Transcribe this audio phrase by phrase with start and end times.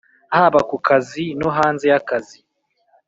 [0.35, 2.39] haba ku kazi no hanze y’akazi.